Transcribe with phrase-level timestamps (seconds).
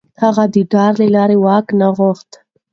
[0.21, 2.29] هغه د ډار له لارې واک نه غوښت.